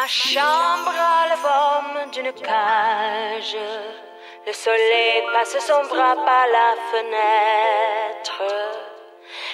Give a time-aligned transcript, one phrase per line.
[0.00, 3.54] Ma chambre a la forme d'une cage.
[4.46, 8.42] Le soleil passe son bras par la fenêtre.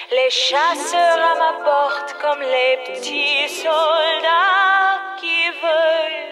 [0.09, 6.26] Les chasseurs à ma porte comme les petits soldats qui veulent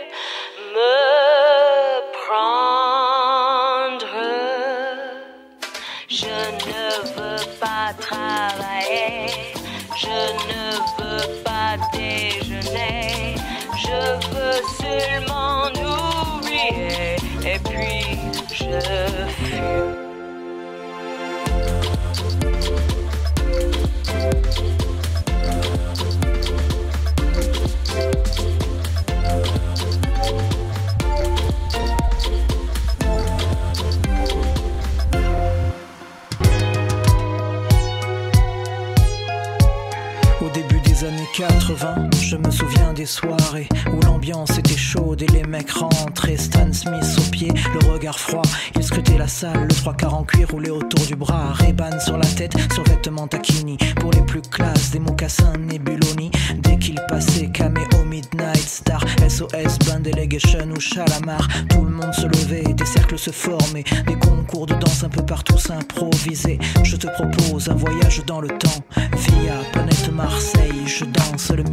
[41.76, 46.38] 80, je me souviens des soirées où l'ambiance était chaude et les mecs rentraient.
[46.38, 48.44] Stan Smith au pied, le regard froid.
[48.76, 51.52] Il scrutait la salle, le trois quarts en cuir roulé autour du bras.
[51.54, 53.78] Ray-Ban sur la tête, sur vêtements taquini.
[54.00, 56.32] Pour les plus classes, des mocassins Nebuloni.
[56.60, 61.48] Dès qu'il passait, Cameo Midnight Star, SOS Band Delegation ou Chalamar.
[61.96, 66.60] Monde se levait, des cercles se formaient, des concours de danse un peu partout s'improvisaient.
[66.84, 71.64] Je te propose un voyage dans le temps, via planète Marseille, je danse le.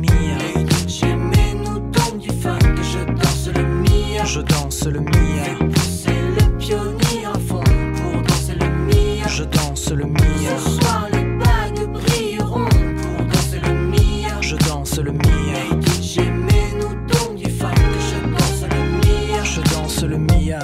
[0.87, 4.25] J'aimais nous tombe du funk, je danse le Mia.
[4.25, 5.45] Je danse le Mia,
[5.77, 7.65] C'est le pionnier à fond
[7.97, 9.29] pour danser le Mia.
[9.29, 11.12] je danse le Mia, Ce soir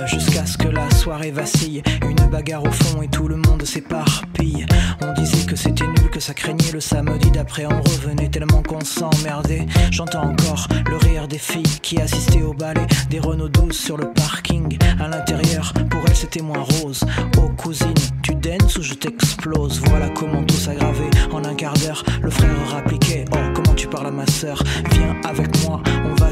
[0.06, 1.82] Jusqu'à ce que la soirée vacille.
[2.02, 4.66] Une bagarre au fond et tout le monde s'éparpille.
[5.02, 7.66] On disait que c'était nul, que ça craignait le samedi d'après.
[7.66, 9.66] On revenait tellement qu'on s'emmerdait.
[9.90, 12.86] J'entends encore le rire des filles qui assistaient au ballet.
[13.08, 14.76] Des Renault 12 sur le parking.
[15.00, 17.04] À l'intérieur, pour elles c'était moins rose.
[17.38, 19.80] Oh cousine, tu danses ou je t'explose?
[19.86, 21.10] Voilà comment tout s'aggravait.
[21.32, 23.24] En un quart d'heure, le frère rappliquait.
[23.32, 24.62] Oh, comment tu parles à ma sœur?
[24.92, 25.82] Viens avec moi,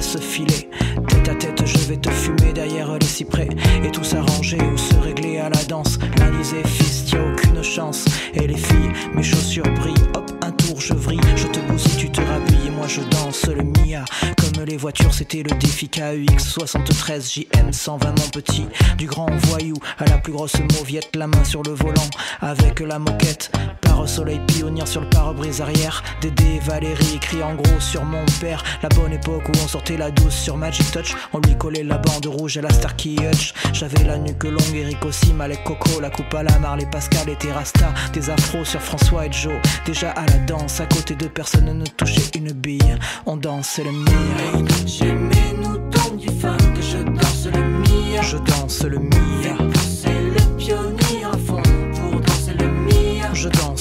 [0.01, 0.69] se filer.
[1.09, 3.49] Tête à tête, je vais te fumer derrière les cyprès.
[3.85, 5.99] Et tout s'arranger ou se régler à la danse.
[6.19, 8.05] L'un disait, fils, y a aucune chance.
[8.35, 9.95] Et les filles, mes chaussures brillent.
[10.15, 11.21] Hop, un tour, je vrille.
[11.37, 12.69] Je te bousille, tu te rhabilles.
[12.69, 14.05] Et moi, je danse le Mia.
[14.37, 18.67] Comme les voitures, c'était le défi KUX 73 JM 120, mon petit.
[18.99, 22.09] Du grand voyou à la plus grosse mauviette, la main sur le volant.
[22.41, 23.51] Avec la moquette,
[23.97, 26.03] par soleil pionnière sur le pare-brise arrière.
[26.21, 28.63] Dédé, Valérie écrit en gros sur mon père.
[28.83, 31.15] La bonne époque où on sortait la douce sur Magic Touch.
[31.33, 33.55] On lui collait la bande rouge à la Starkey Hutch.
[33.73, 37.37] J'avais la nuque longue, Eric aussi, Malek Coco, la coupe à la Marley Pascal et
[37.37, 37.93] Terrasta.
[38.13, 39.55] Des afros sur François et Joe.
[39.87, 42.97] Déjà à la danse, à côté de personne ne touchait une bille.
[43.25, 44.67] On danse le mire.
[44.87, 48.23] J'aimais nous tombe du funk, je danse le Mia.
[48.23, 49.57] Je danse le Mia.
[49.75, 51.06] C'est le pionnier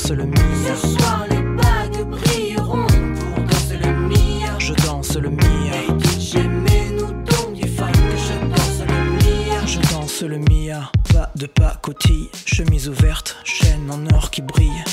[0.05, 0.75] danse le Mia.
[0.75, 4.59] Ce soir les bagues brilleront pour danser le Mia.
[4.59, 5.97] Je danse le Mia.
[6.19, 9.65] J'aimais nous du funk, je danse le Mia.
[9.65, 10.91] Je danse le Mia.
[11.11, 14.83] Pas de pacotille, chemise ouverte, chaîne en or qui brille.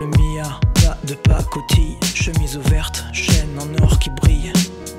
[0.00, 0.60] Le Mia.
[0.74, 4.52] Pas de pacotille, chemise ouverte, chaîne en or qui brille.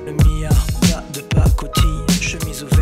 [0.06, 0.50] Le Mia.
[0.82, 2.79] Pas de pacotille, chemise ouverte,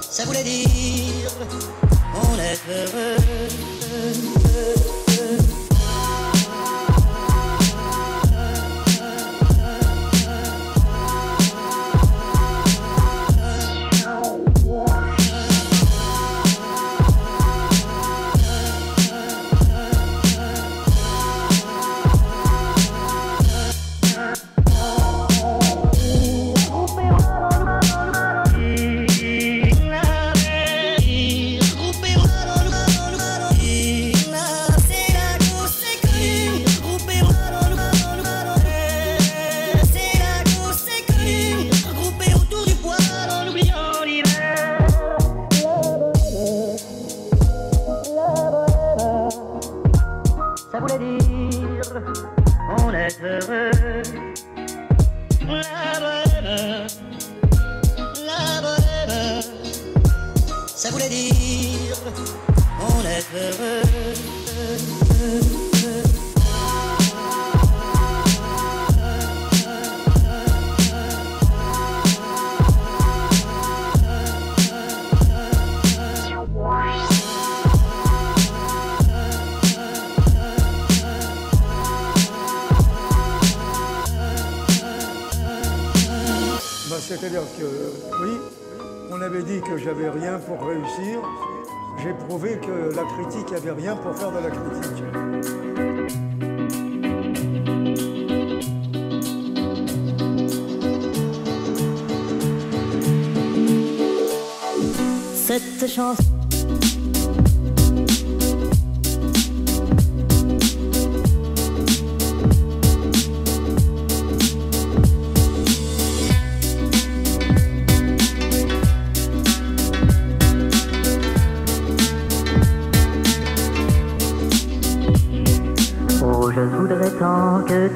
[0.00, 1.30] ça voulait dire
[2.16, 3.17] on est heureux.
[62.80, 63.82] on est heureux.
[87.08, 87.64] C'est-à-dire que,
[88.22, 88.32] oui,
[89.10, 91.20] on avait dit que j'avais rien pour réussir.
[92.02, 95.04] J'ai prouvé que la critique avait rien pour faire de la critique.
[105.34, 106.37] Cette chanson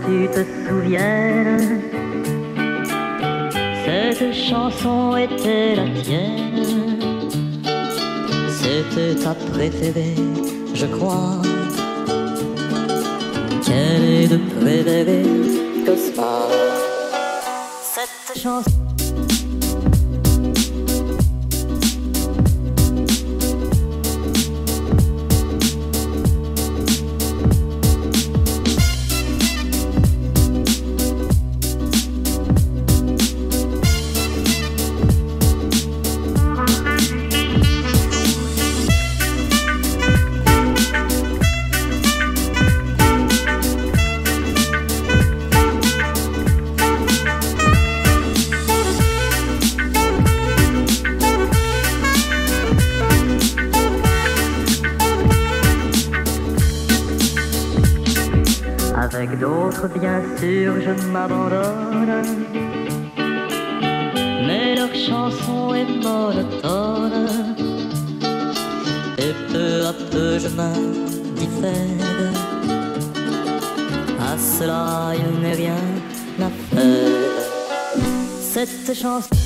[0.05, 1.81] tu te souviennes.
[3.85, 6.65] Cette chanson était la tienne.
[8.49, 10.15] C'était ta préférée,
[10.75, 11.43] je crois.
[13.65, 15.23] Quelle est de préférée
[15.87, 15.97] que
[17.95, 18.82] Cette chanson.
[59.27, 62.45] Bien sûr, je m'abandonne.
[64.47, 67.29] Mais leur chanson est monotone.
[69.19, 72.03] Et peu à peu, je m'indiffère.
[74.21, 75.83] À cela, il n'est rien
[76.41, 77.43] à faire.
[78.41, 79.42] Cette chanson.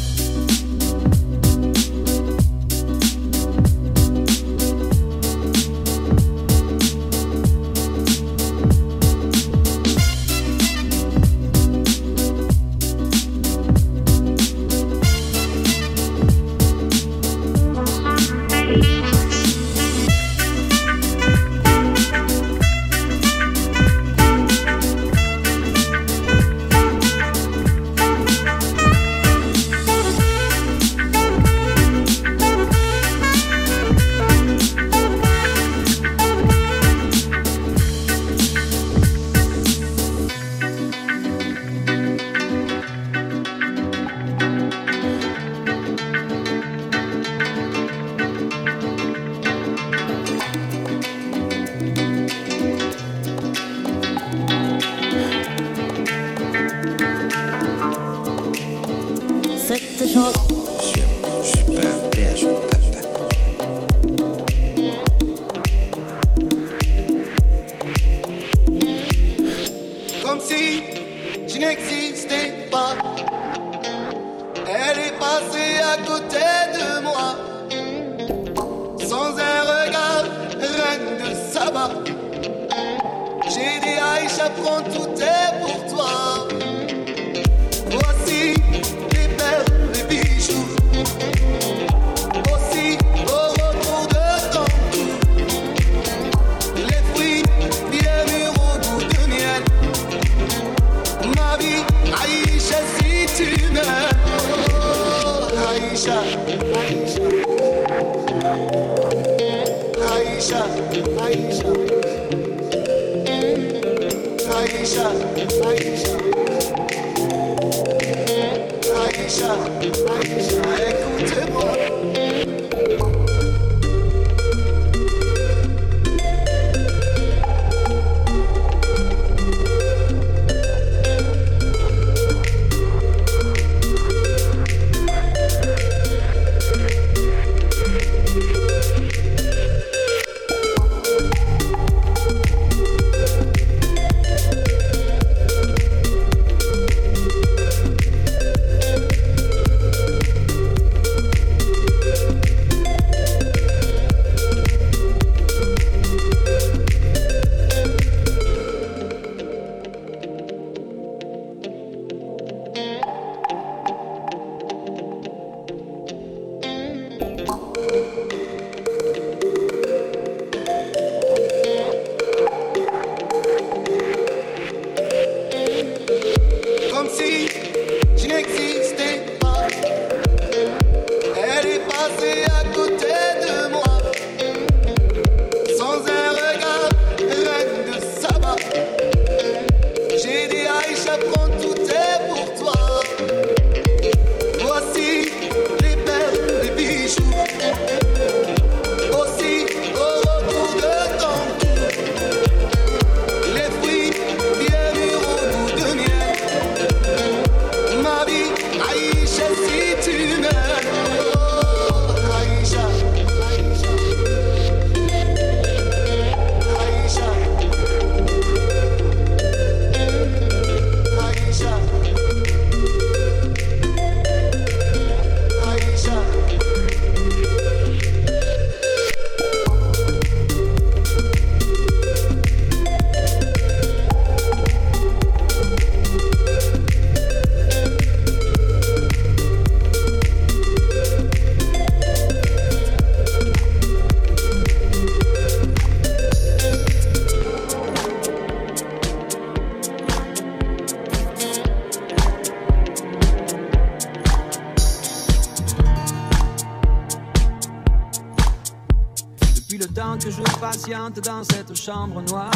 [260.89, 262.53] Dans cette chambre noire,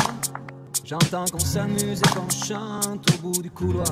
[0.84, 3.84] j'entends qu'on s'amuse et qu'on chante au bout du couloir.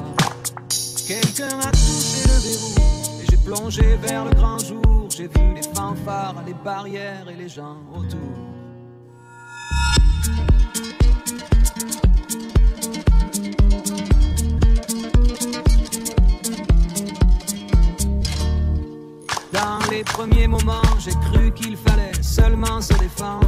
[1.08, 5.08] Quelqu'un a touché le verrou et j'ai plongé vers le grand jour.
[5.10, 8.20] J'ai vu les fanfares, les barrières et les gens autour.
[19.52, 23.47] Dans les premiers moments, j'ai cru qu'il fallait seulement se défendre.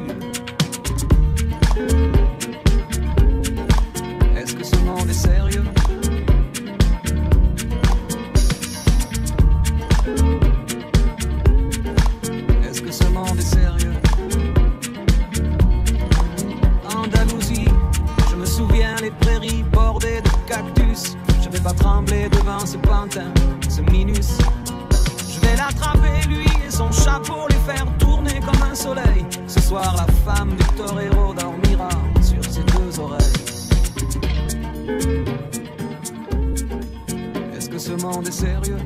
[38.01, 38.77] Monde est sérieux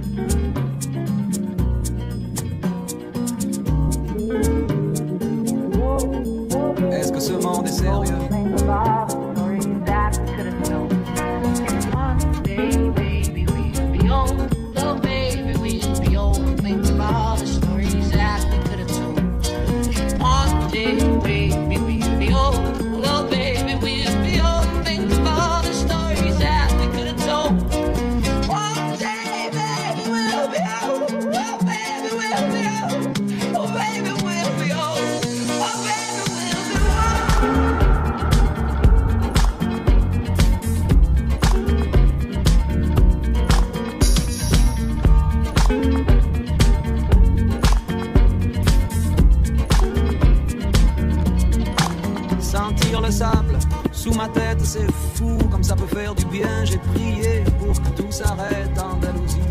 [56.16, 59.42] du bien, j'ai prié pour que tout s'arrête en Andalousie.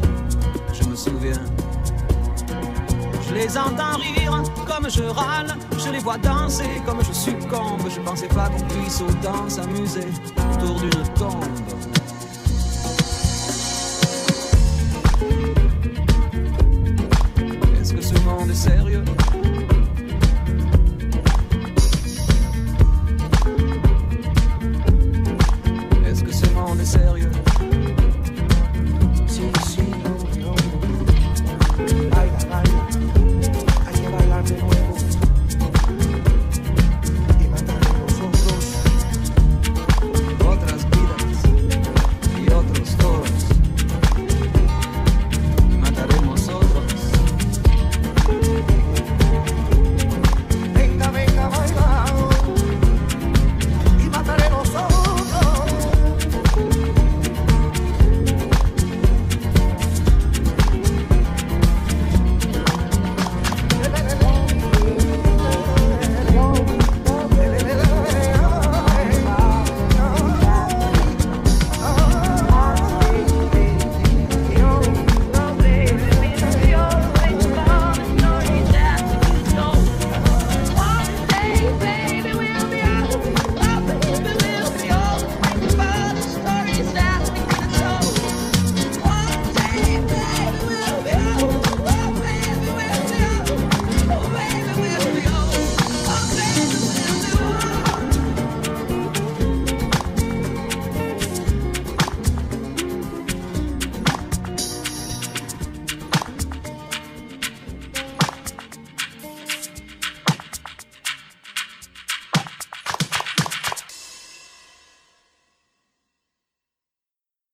[0.73, 1.41] Je me souviens.
[3.29, 7.83] Je les entends rire comme je râle, je les vois danser comme je succombe.
[7.89, 10.09] Je pensais pas qu'on puisse autant s'amuser
[10.55, 11.45] autour d'une tombe.
[17.81, 19.05] Est-ce que ce monde est sérieux?